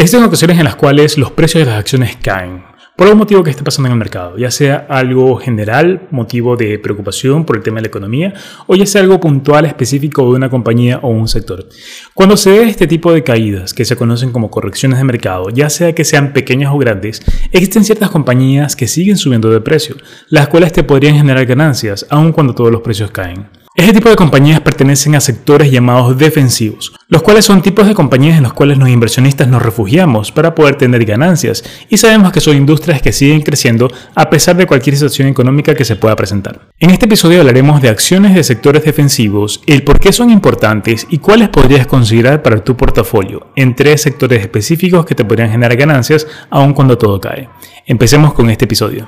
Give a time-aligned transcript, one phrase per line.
[0.00, 2.62] Existen ocasiones en las cuales los precios de las acciones caen
[2.94, 6.78] por algún motivo que esté pasando en el mercado, ya sea algo general, motivo de
[6.78, 8.34] preocupación por el tema de la economía,
[8.68, 11.68] o ya sea algo puntual específico de una compañía o un sector.
[12.14, 15.68] Cuando se ve este tipo de caídas, que se conocen como correcciones de mercado, ya
[15.68, 17.20] sea que sean pequeñas o grandes,
[17.50, 19.96] existen ciertas compañías que siguen subiendo de precio,
[20.28, 23.57] las cuales te podrían generar ganancias, aun cuando todos los precios caen.
[23.78, 28.36] Este tipo de compañías pertenecen a sectores llamados defensivos, los cuales son tipos de compañías
[28.36, 32.56] en los cuales los inversionistas nos refugiamos para poder tener ganancias y sabemos que son
[32.56, 36.70] industrias que siguen creciendo a pesar de cualquier situación económica que se pueda presentar.
[36.80, 41.18] En este episodio hablaremos de acciones de sectores defensivos, el por qué son importantes y
[41.18, 46.26] cuáles podrías considerar para tu portafolio en tres sectores específicos que te podrían generar ganancias
[46.50, 47.48] aun cuando todo cae.
[47.86, 49.06] Empecemos con este episodio.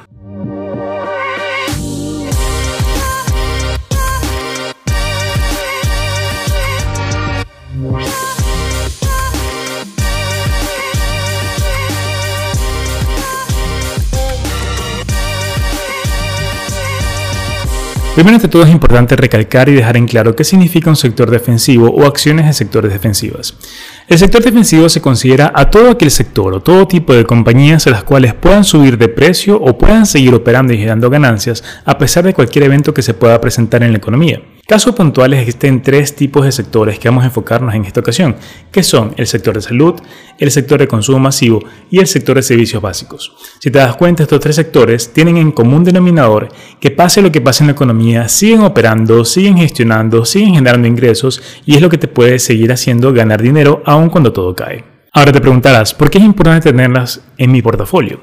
[18.20, 21.88] Primero de todo es importante recalcar y dejar en claro qué significa un sector defensivo
[21.88, 23.54] o acciones de sectores defensivas.
[24.08, 27.90] El sector defensivo se considera a todo aquel sector o todo tipo de compañías a
[27.90, 32.22] las cuales puedan subir de precio o puedan seguir operando y generando ganancias a pesar
[32.24, 34.42] de cualquier evento que se pueda presentar en la economía.
[34.70, 38.36] Casos puntuales existen tres tipos de sectores que vamos a enfocarnos en esta ocasión,
[38.70, 40.00] que son el sector de salud,
[40.38, 41.58] el sector de consumo masivo
[41.90, 43.32] y el sector de servicios básicos.
[43.58, 47.40] Si te das cuenta, estos tres sectores tienen en común denominador que pase lo que
[47.40, 51.98] pase en la economía, siguen operando, siguen gestionando, siguen generando ingresos y es lo que
[51.98, 54.84] te puede seguir haciendo ganar dinero aun cuando todo cae.
[55.12, 58.20] Ahora te preguntarás, ¿por qué es importante tenerlas en mi portafolio?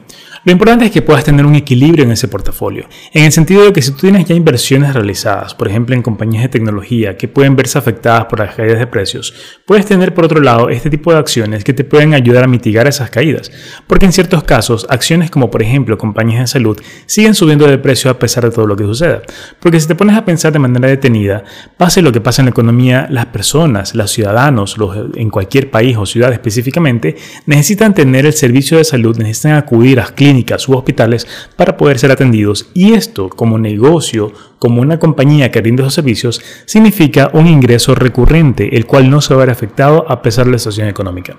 [0.48, 3.74] Lo importante es que puedas tener un equilibrio en ese portafolio, en el sentido de
[3.74, 7.58] que si tú tienes ya inversiones realizadas, por ejemplo en compañías de tecnología que pueden
[7.58, 9.34] verse afectadas por las caídas de precios,
[9.66, 12.88] puedes tener por otro lado este tipo de acciones que te pueden ayudar a mitigar
[12.88, 13.52] esas caídas,
[13.88, 18.10] porque en ciertos casos acciones como por ejemplo compañías de salud siguen subiendo de precio
[18.10, 19.24] a pesar de todo lo que suceda,
[19.60, 21.44] porque si te pones a pensar de manera detenida,
[21.76, 25.98] pase lo que pasa en la economía, las personas, los ciudadanos, los, en cualquier país
[25.98, 30.74] o ciudad específicamente, necesitan tener el servicio de salud, necesitan acudir a clínicas, clínicas u
[30.74, 35.96] hospitales para poder ser atendidos y esto como negocio, como una compañía que rinde esos
[35.96, 40.46] servicios, significa un ingreso recurrente, el cual no se va a ver afectado a pesar
[40.46, 41.38] de la situación económica.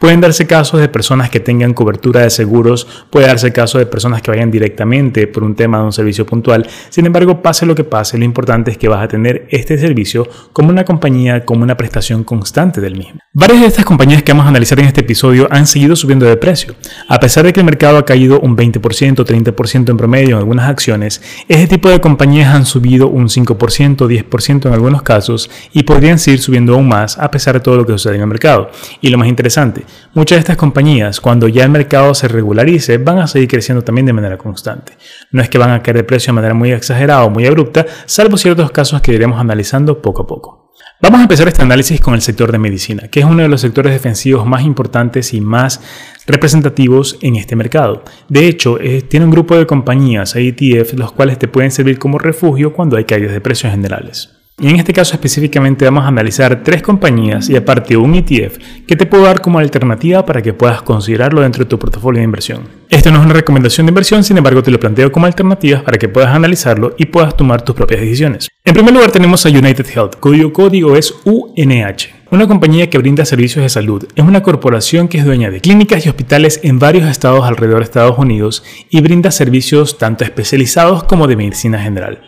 [0.00, 4.20] Pueden darse casos de personas que tengan cobertura de seguros, puede darse caso de personas
[4.20, 6.66] que vayan directamente por un tema de un servicio puntual.
[6.90, 10.28] Sin embargo, pase lo que pase, lo importante es que vas a tener este servicio
[10.52, 13.20] como una compañía, como una prestación constante del mismo.
[13.32, 16.36] Varias de estas compañías que vamos a analizar en este episodio han seguido subiendo de
[16.36, 16.74] precio.
[17.08, 20.68] A pesar de que el mercado ha caído un 20%, 30% en promedio en algunas
[20.68, 26.18] acciones, este tipo de compañías han subido un 5%, 10% en algunos casos y podrían
[26.18, 28.70] seguir subiendo aún más a pesar de todo lo que sucede en el mercado.
[29.00, 33.18] Y lo más interesante, Muchas de estas compañías, cuando ya el mercado se regularice, van
[33.18, 34.92] a seguir creciendo también de manera constante.
[35.32, 37.84] No es que van a caer de precio de manera muy exagerada o muy abrupta,
[38.06, 40.70] salvo ciertos casos que iremos analizando poco a poco.
[41.04, 43.60] Vamos a empezar este análisis con el sector de medicina, que es uno de los
[43.60, 45.82] sectores defensivos más importantes y más
[46.26, 48.02] representativos en este mercado.
[48.30, 48.78] De hecho,
[49.10, 53.04] tiene un grupo de compañías, ETF, los cuales te pueden servir como refugio cuando hay
[53.04, 54.30] caídas de precios generales.
[54.56, 58.56] Y en este caso específicamente vamos a analizar tres compañías y aparte un ETF
[58.86, 62.24] que te puedo dar como alternativa para que puedas considerarlo dentro de tu portafolio de
[62.24, 62.68] inversión.
[62.88, 65.98] Esto no es una recomendación de inversión, sin embargo te lo planteo como alternativa para
[65.98, 68.48] que puedas analizarlo y puedas tomar tus propias decisiones.
[68.64, 72.14] En primer lugar tenemos a United Health, cuyo código es UNH.
[72.30, 76.06] Una compañía que brinda servicios de salud es una corporación que es dueña de clínicas
[76.06, 81.26] y hospitales en varios estados alrededor de Estados Unidos y brinda servicios tanto especializados como
[81.26, 82.22] de medicina general.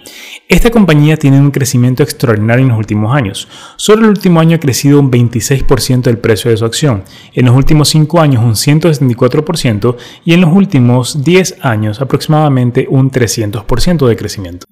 [0.48, 3.48] Esta compañía tiene un crecimiento extraordinario en los últimos años.
[3.76, 7.02] Solo el último año ha crecido un 26% del precio de su acción,
[7.34, 13.10] en los últimos 5 años un 174% y en los últimos 10 años aproximadamente un
[13.10, 14.66] 300% de crecimiento.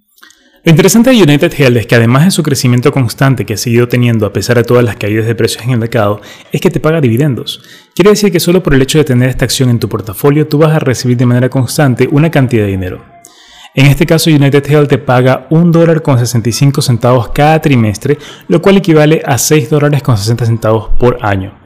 [0.62, 3.88] Lo interesante de United Health es que además de su crecimiento constante que ha seguido
[3.88, 6.20] teniendo a pesar de todas las caídas de precios en el mercado,
[6.52, 7.62] es que te paga dividendos.
[7.96, 10.58] Quiere decir que solo por el hecho de tener esta acción en tu portafolio tú
[10.58, 13.13] vas a recibir de manera constante una cantidad de dinero.
[13.76, 18.62] En este caso, United Health te paga un dólar con 65 centavos cada trimestre, lo
[18.62, 21.58] cual equivale a 6 dólares con 60 centavos por año.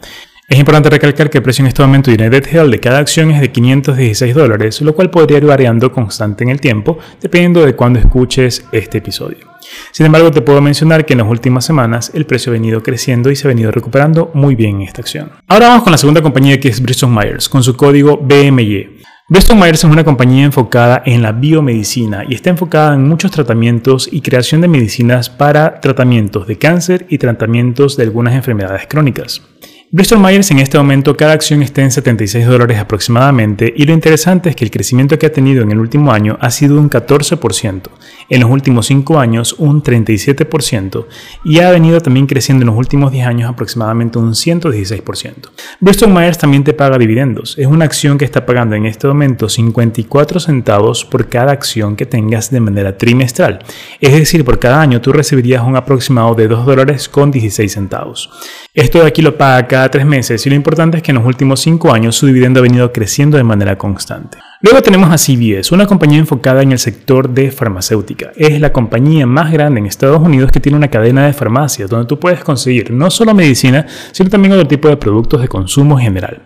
[0.48, 3.30] Es importante recalcar que el precio en este momento de United Health de cada acción
[3.30, 7.76] es de 516 dólares, lo cual podría ir variando constante en el tiempo, dependiendo de
[7.76, 9.46] cuándo escuches este episodio.
[9.92, 13.30] Sin embargo, te puedo mencionar que en las últimas semanas el precio ha venido creciendo
[13.30, 15.30] y se ha venido recuperando muy bien en esta acción.
[15.46, 18.97] Ahora vamos con la segunda compañía que es Bristol Myers, con su código BMY.
[19.30, 24.08] Bristol Myers es una compañía enfocada en la biomedicina y está enfocada en muchos tratamientos
[24.10, 29.42] y creación de medicinas para tratamientos de cáncer y tratamientos de algunas enfermedades crónicas.
[29.90, 34.48] Bristol Myers en este momento cada acción está en 76 dólares aproximadamente y lo interesante
[34.48, 37.82] es que el crecimiento que ha tenido en el último año ha sido un 14%,
[38.28, 41.06] en los últimos 5 años un 37%
[41.44, 45.50] y ha venido también creciendo en los últimos 10 años aproximadamente un 116%.
[45.80, 49.48] Bristol Myers también te paga dividendos, es una acción que está pagando en este momento
[49.48, 53.60] 54 centavos por cada acción que tengas de manera trimestral,
[54.00, 58.30] es decir, por cada año tú recibirías un aproximado de 2 dólares con 16 centavos.
[58.74, 61.26] Esto de aquí lo paga cada tres meses y lo importante es que en los
[61.26, 64.38] últimos cinco años su dividendo ha venido creciendo de manera constante.
[64.60, 68.32] Luego tenemos a CVS, una compañía enfocada en el sector de farmacéutica.
[68.34, 72.08] Es la compañía más grande en Estados Unidos que tiene una cadena de farmacias donde
[72.08, 76.42] tú puedes conseguir no solo medicina, sino también otro tipo de productos de consumo general.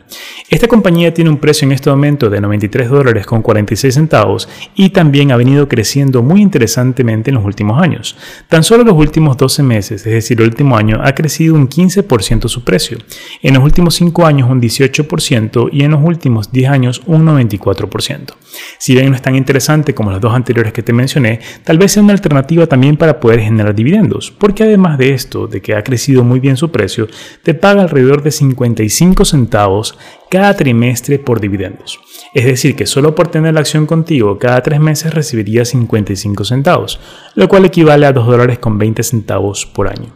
[0.52, 4.90] Esta compañía tiene un precio en este momento de 93 dólares con 46 centavos y
[4.90, 8.18] también ha venido creciendo muy interesantemente en los últimos años.
[8.50, 11.70] Tan solo en los últimos 12 meses, es decir, el último año, ha crecido un
[11.70, 12.98] 15% su precio.
[13.40, 18.34] En los últimos 5 años un 18% y en los últimos 10 años un 94%.
[18.78, 21.92] Si bien no es tan interesante como las dos anteriores que te mencioné, tal vez
[21.92, 25.84] sea una alternativa también para poder generar dividendos, porque además de esto, de que ha
[25.84, 27.08] crecido muy bien su precio,
[27.42, 29.98] te paga alrededor de 55 centavos
[30.30, 32.00] cada trimestre por dividendos.
[32.34, 37.00] Es decir, que solo por tener la acción contigo cada tres meses recibirías 55 centavos,
[37.34, 40.14] lo cual equivale a 2 dólares con 20 centavos por año.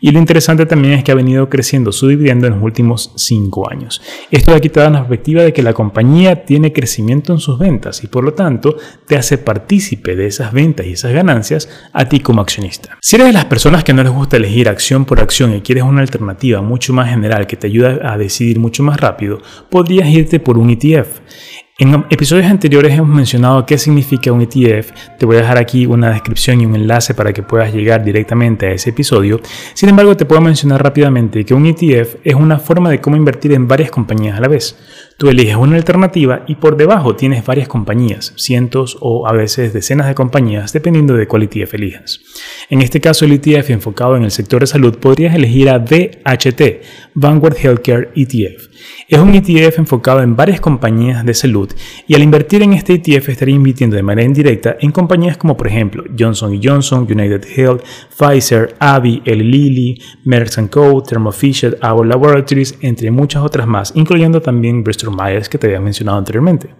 [0.00, 3.68] Y lo interesante también es que ha venido creciendo su dividendo en los últimos 5
[3.68, 4.00] años.
[4.30, 7.58] Esto de aquí te da una perspectiva de que la compañía tiene crecimiento en sus
[7.58, 8.76] ventas y por lo tanto
[9.06, 12.98] te hace partícipe de esas ventas y esas ganancias a ti como accionista.
[13.00, 15.84] Si eres de las personas que no les gusta elegir acción por acción y quieres
[15.84, 19.40] una alternativa mucho más general que te ayuda a decidir mucho más rápido,
[19.70, 21.20] podrías irte por un ETF.
[21.78, 24.92] En episodios anteriores hemos mencionado qué significa un ETF.
[25.18, 28.64] Te voy a dejar aquí una descripción y un enlace para que puedas llegar directamente
[28.64, 29.42] a ese episodio.
[29.74, 33.52] Sin embargo, te puedo mencionar rápidamente que un ETF es una forma de cómo invertir
[33.52, 34.78] en varias compañías a la vez.
[35.18, 40.06] Tú eliges una alternativa y por debajo tienes varias compañías, cientos o a veces decenas
[40.06, 42.20] de compañías, dependiendo de cuál ETF elijas.
[42.70, 46.62] En este caso, el ETF enfocado en el sector de salud podrías elegir a VHT,
[47.12, 48.68] Vanguard Healthcare ETF.
[49.08, 51.65] Es un ETF enfocado en varias compañías de salud
[52.06, 55.66] y al invertir en este ETF estaría invirtiendo de manera indirecta en compañías como por
[55.66, 57.82] ejemplo Johnson Johnson, United Health,
[58.16, 64.40] Pfizer, Abbey, Eli Lilly, Merck Co., Thermo Fisher, Our Laboratories, entre muchas otras más, incluyendo
[64.40, 66.70] también Bristol Myers que te había mencionado anteriormente.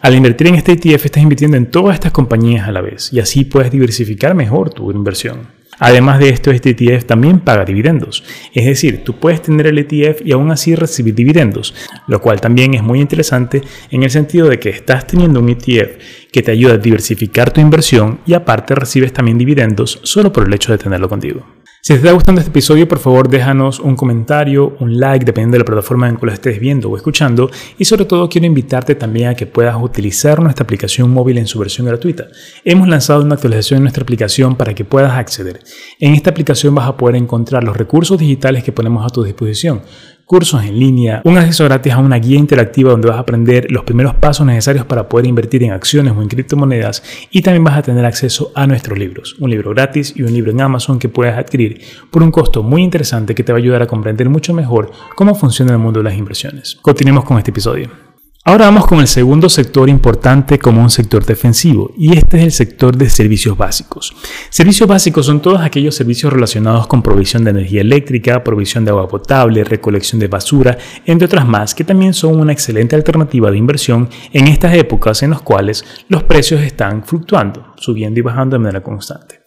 [0.00, 3.20] Al invertir en este ETF estás invirtiendo en todas estas compañías a la vez y
[3.20, 5.57] así puedes diversificar mejor tu inversión.
[5.78, 8.24] Además de esto, este ETF también paga dividendos.
[8.54, 11.74] Es decir, tú puedes tener el ETF y aún así recibir dividendos,
[12.06, 15.98] lo cual también es muy interesante en el sentido de que estás teniendo un ETF
[16.32, 20.54] que te ayuda a diversificar tu inversión y aparte recibes también dividendos solo por el
[20.54, 21.57] hecho de tenerlo contigo.
[21.80, 25.60] Si te está gustando este episodio, por favor déjanos un comentario, un like, dependiendo de
[25.60, 27.48] la plataforma en que lo estés viendo o escuchando.
[27.78, 31.58] Y sobre todo quiero invitarte también a que puedas utilizar nuestra aplicación móvil en su
[31.60, 32.26] versión gratuita.
[32.64, 35.60] Hemos lanzado una actualización en nuestra aplicación para que puedas acceder.
[36.00, 39.82] En esta aplicación vas a poder encontrar los recursos digitales que ponemos a tu disposición
[40.28, 43.84] cursos en línea, un acceso gratis a una guía interactiva donde vas a aprender los
[43.84, 47.82] primeros pasos necesarios para poder invertir en acciones o en criptomonedas y también vas a
[47.82, 51.34] tener acceso a nuestros libros, un libro gratis y un libro en Amazon que puedes
[51.34, 51.80] adquirir
[52.10, 55.34] por un costo muy interesante que te va a ayudar a comprender mucho mejor cómo
[55.34, 56.78] funciona el mundo de las inversiones.
[56.82, 58.07] Continuemos con este episodio.
[58.48, 62.52] Ahora vamos con el segundo sector importante como un sector defensivo y este es el
[62.52, 64.16] sector de servicios básicos.
[64.48, 69.06] Servicios básicos son todos aquellos servicios relacionados con provisión de energía eléctrica, provisión de agua
[69.06, 74.08] potable, recolección de basura, entre otras más, que también son una excelente alternativa de inversión
[74.32, 78.82] en estas épocas en las cuales los precios están fluctuando, subiendo y bajando de manera
[78.82, 79.42] constante.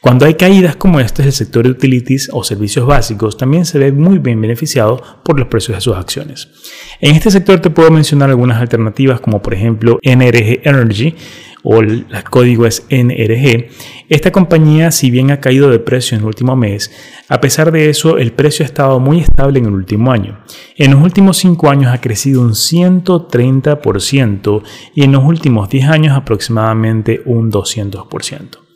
[0.00, 3.90] Cuando hay caídas como estas, el sector de utilities o servicios básicos también se ve
[3.90, 6.48] muy bien beneficiado por los precios de sus acciones.
[7.00, 11.16] En este sector te puedo mencionar algunas alternativas como por ejemplo NRG Energy
[11.64, 13.70] o el código es NRG.
[14.08, 16.92] Esta compañía, si bien ha caído de precio en el último mes,
[17.28, 20.38] a pesar de eso, el precio ha estado muy estable en el último año.
[20.76, 24.62] En los últimos 5 años ha crecido un 130%
[24.94, 28.67] y en los últimos 10 años aproximadamente un 200%.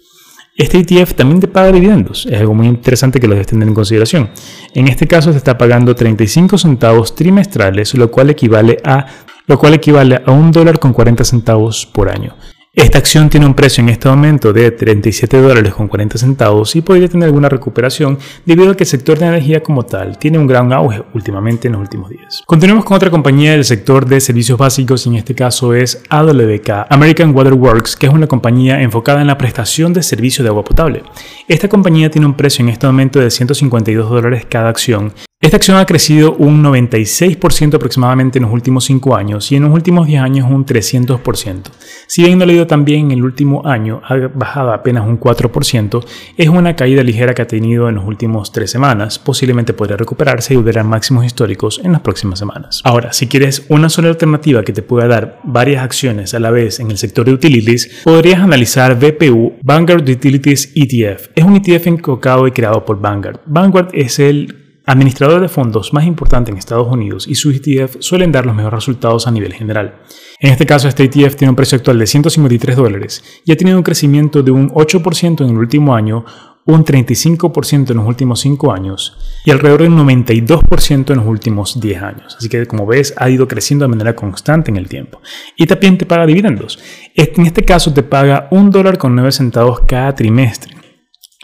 [0.54, 3.72] Este ETF también te paga dividendos, es algo muy interesante que lo debes tener en
[3.72, 4.30] consideración.
[4.74, 9.06] En este caso se está pagando 35 centavos trimestrales, lo cual equivale a
[9.46, 12.36] lo cual equivale a un dólar con 40 centavos por año.
[12.74, 16.80] Esta acción tiene un precio en este momento de 37 dólares con 40 centavos y
[16.80, 20.46] podría tener alguna recuperación debido a que el sector de energía como tal tiene un
[20.46, 22.40] gran auge últimamente en los últimos días.
[22.46, 26.86] Continuemos con otra compañía del sector de servicios básicos y en este caso es AWK,
[26.88, 30.64] American Water Works, que es una compañía enfocada en la prestación de servicio de agua
[30.64, 31.02] potable.
[31.48, 35.12] Esta compañía tiene un precio en este momento de 152 dólares cada acción
[35.42, 39.72] Esta acción ha crecido un 96% aproximadamente en los últimos 5 años y en los
[39.72, 41.62] últimos 10 años un 300%.
[42.06, 46.04] Si bien no le ido también en el último año, ha bajado apenas un 4%,
[46.36, 50.54] es una caída ligera que ha tenido en los últimos 3 semanas, posiblemente podría recuperarse
[50.54, 52.80] y volver a máximos históricos en las próximas semanas.
[52.84, 56.78] Ahora, si quieres una sola alternativa que te pueda dar varias acciones a la vez
[56.78, 61.30] en el sector de utilities, podrías analizar BPU Vanguard Utilities ETF.
[61.34, 63.40] Es un ETF enfocado y creado por Vanguard.
[63.44, 68.32] Vanguard es el administrador de fondos más importante en Estados Unidos y sus ETF suelen
[68.32, 69.96] dar los mejores resultados a nivel general.
[70.40, 73.76] En este caso, este ETF tiene un precio actual de 153 dólares y ha tenido
[73.76, 76.24] un crecimiento de un 8% en el último año,
[76.64, 82.02] un 35% en los últimos 5 años y alrededor del 92% en los últimos 10
[82.02, 82.36] años.
[82.36, 85.20] Así que como ves ha ido creciendo de manera constante en el tiempo.
[85.56, 86.78] Y también te paga dividendos.
[87.14, 90.71] En este caso te paga un dólar con 9 centavos cada trimestre.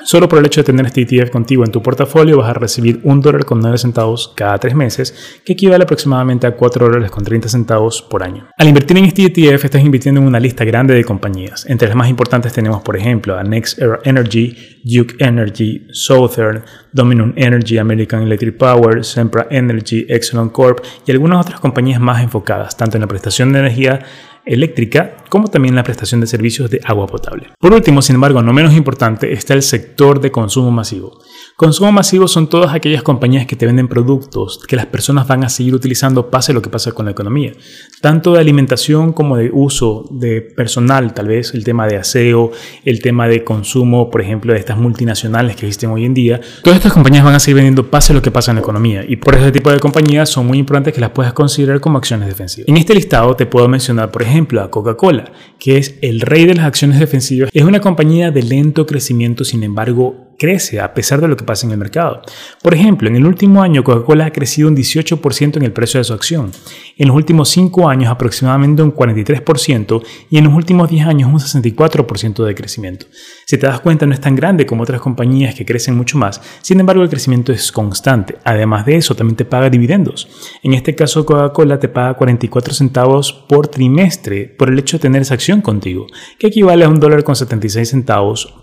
[0.08, 2.98] Solo por el hecho de tener este ETF contigo en tu portafolio vas a recibir
[3.04, 7.24] un dólar con 9 centavos cada tres meses, que equivale aproximadamente a 4 dólares con
[7.24, 8.48] 30 centavos por año.
[8.56, 11.66] Al invertir en este ETF estás invirtiendo en una lista grande de compañías.
[11.66, 17.76] Entre las más importantes tenemos, por ejemplo, a Next Energy, Duke Energy, Southern, Dominion Energy,
[17.76, 23.02] American Electric Power, Sempra Energy, Exxon Corp y algunas otras compañías más enfocadas tanto en
[23.02, 24.00] la prestación de energía
[24.44, 27.48] eléctrica, como también la prestación de servicios de agua potable.
[27.58, 31.20] Por último, sin embargo, no menos importante, está el sector de consumo masivo.
[31.58, 35.48] Consumo masivo son todas aquellas compañías que te venden productos que las personas van a
[35.48, 37.52] seguir utilizando pase lo que pasa con la economía,
[38.00, 42.52] tanto de alimentación como de uso de personal, tal vez el tema de aseo,
[42.84, 46.40] el tema de consumo, por ejemplo, de estas multinacionales que existen hoy en día.
[46.62, 49.16] Todas estas compañías van a seguir vendiendo pase lo que pasa en la economía y
[49.16, 52.68] por ese tipo de compañías son muy importantes que las puedas considerar como acciones defensivas.
[52.68, 56.54] En este listado te puedo mencionar, por ejemplo, a Coca-Cola, que es el rey de
[56.54, 57.50] las acciones defensivas.
[57.52, 61.66] Es una compañía de lento crecimiento, sin embargo, crece a pesar de lo que pasa
[61.66, 62.22] en el mercado.
[62.62, 66.04] Por ejemplo, en el último año Coca-Cola ha crecido un 18% en el precio de
[66.04, 66.52] su acción,
[66.96, 71.38] en los últimos 5 años aproximadamente un 43% y en los últimos 10 años un
[71.38, 73.06] 64% de crecimiento.
[73.46, 76.40] Si te das cuenta no es tan grande como otras compañías que crecen mucho más,
[76.62, 78.36] sin embargo el crecimiento es constante.
[78.44, 80.28] Además de eso también te paga dividendos.
[80.62, 85.22] En este caso Coca-Cola te paga 44 centavos por trimestre por el hecho de tener
[85.22, 86.06] esa acción contigo,
[86.38, 88.54] que equivale a un dólar con 76 centavos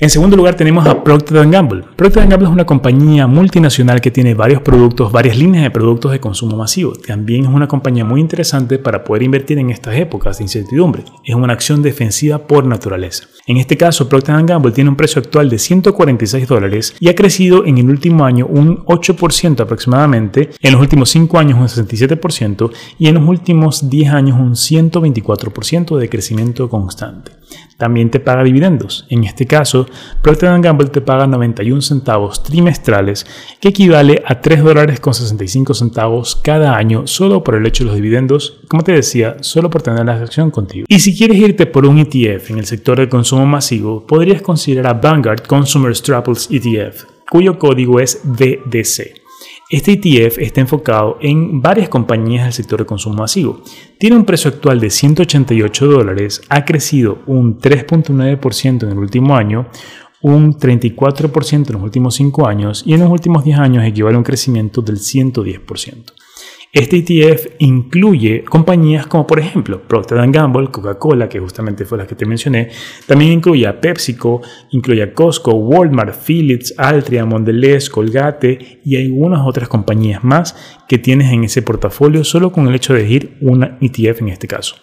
[0.00, 1.84] En segundo lugar tenemos a Procter Gamble.
[1.94, 6.18] Procter Gamble es una compañía multinacional que tiene varios productos, varias líneas de productos de
[6.20, 6.94] consumo masivo.
[6.94, 11.04] También es una compañía muy interesante para poder invertir en estas épocas de incertidumbre.
[11.24, 13.26] Es una acción defensiva por naturaleza.
[13.46, 17.66] En este caso, Procter Gamble tiene un precio actual de 146 dólares y ha crecido
[17.66, 23.08] en el último año un 8% aproximadamente, en los últimos 5 años un 67% y
[23.08, 27.39] en los últimos 10 años un 124% de crecimiento constante.
[27.76, 29.06] También te paga dividendos.
[29.08, 29.86] En este caso,
[30.22, 33.26] Procter Gamble te paga 91 centavos trimestrales,
[33.60, 37.88] que equivale a 3 dólares con 65 centavos cada año solo por el hecho de
[37.88, 40.86] los dividendos, como te decía, solo por tener la acción contigo.
[40.88, 45.00] Y si quieres irte por un ETF en el sector del consumo masivo, podrías considerar
[45.00, 49.19] Vanguard Consumer Staples ETF, cuyo código es VDC.
[49.70, 53.62] Este ETF está enfocado en varias compañías del sector de consumo masivo.
[53.98, 59.68] Tiene un precio actual de 188 dólares, ha crecido un 3.9% en el último año,
[60.22, 64.18] un 34% en los últimos 5 años y en los últimos 10 años equivale a
[64.18, 66.14] un crecimiento del 110%.
[66.72, 72.14] Este ETF incluye compañías como por ejemplo Procter Gamble, Coca-Cola, que justamente fue la que
[72.14, 72.68] te mencioné,
[73.08, 79.68] también incluye a PepsiCo, incluye a Costco, Walmart, Philips, Altria, Mondelez, Colgate y algunas otras
[79.68, 80.54] compañías más
[80.86, 84.46] que tienes en ese portafolio solo con el hecho de elegir una ETF en este
[84.46, 84.76] caso.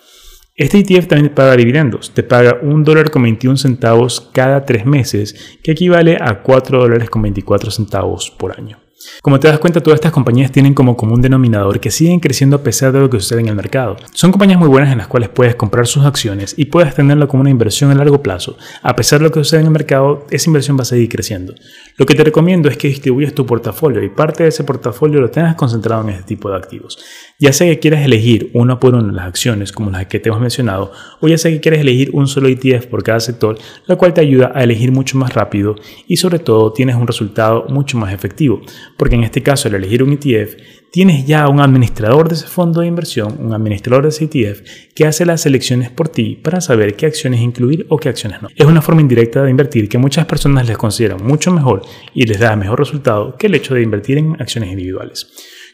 [0.55, 4.85] Este ETF también te paga dividendos, te paga un dólar con 21 centavos cada tres
[4.85, 8.77] meses, que equivale a 4 dólares con 24 centavos por año.
[9.21, 12.63] Como te das cuenta, todas estas compañías tienen como común denominador que siguen creciendo a
[12.63, 13.97] pesar de lo que sucede en el mercado.
[14.13, 17.41] Son compañías muy buenas en las cuales puedes comprar sus acciones y puedes tenerlo como
[17.41, 18.57] una inversión a largo plazo.
[18.81, 21.53] A pesar de lo que sucede en el mercado, esa inversión va a seguir creciendo.
[21.97, 25.29] Lo que te recomiendo es que distribuyas tu portafolio y parte de ese portafolio lo
[25.29, 26.97] tengas concentrado en este tipo de activos.
[27.39, 30.41] Ya sea que quieras elegir uno por uno las acciones como las que te hemos
[30.41, 34.13] mencionado, o ya sea que quieres elegir un solo ETF por cada sector, lo cual
[34.13, 35.75] te ayuda a elegir mucho más rápido
[36.07, 38.61] y sobre todo tienes un resultado mucho más efectivo
[38.97, 40.55] porque en este caso al elegir un ETF,
[40.91, 44.61] tienes ya un administrador de ese fondo de inversión, un administrador de ese ETF,
[44.95, 48.49] que hace las selecciones por ti para saber qué acciones incluir o qué acciones no.
[48.55, 52.39] Es una forma indirecta de invertir que muchas personas les consideran mucho mejor y les
[52.39, 55.27] da mejor resultado que el hecho de invertir en acciones individuales.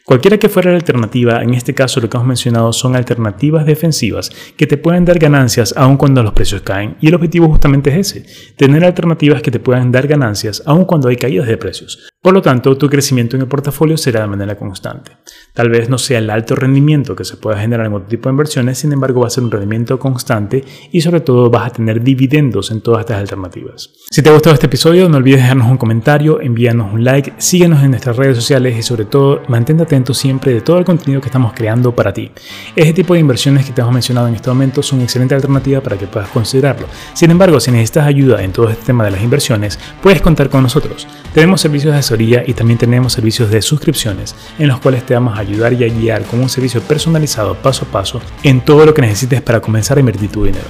[0.04, 4.30] Cualquiera que fuera la alternativa, en este caso lo que hemos mencionado son alternativas defensivas
[4.54, 6.98] que te pueden dar ganancias aun cuando los precios caen.
[7.00, 11.08] Y el objetivo justamente es ese, tener alternativas que te puedan dar ganancias aun cuando
[11.08, 12.06] hay caídas de precios.
[12.24, 15.12] Por lo tanto, tu crecimiento en el portafolio será de manera constante.
[15.52, 18.32] Tal vez no sea el alto rendimiento que se pueda generar en otro tipo de
[18.32, 22.02] inversiones, sin embargo va a ser un rendimiento constante y sobre todo vas a tener
[22.02, 23.90] dividendos en todas estas alternativas.
[24.10, 27.82] Si te ha gustado este episodio, no olvides dejarnos un comentario, envíanos un like, síguenos
[27.84, 31.28] en nuestras redes sociales y sobre todo mantente atento siempre de todo el contenido que
[31.28, 32.30] estamos creando para ti.
[32.74, 35.82] Este tipo de inversiones que te hemos mencionado en este momento son una excelente alternativa
[35.82, 36.86] para que puedas considerarlo.
[37.12, 40.62] Sin embargo, si necesitas ayuda en todo este tema de las inversiones, puedes contar con
[40.62, 41.06] nosotros.
[41.34, 45.40] Tenemos servicios de y también tenemos servicios de suscripciones en los cuales te vamos a
[45.40, 49.02] ayudar y a guiar con un servicio personalizado paso a paso en todo lo que
[49.02, 50.66] necesites para comenzar a invertir tu dinero.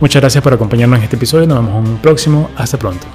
[0.00, 3.06] Muchas gracias por acompañarnos en este episodio, nos vemos en un próximo, hasta pronto.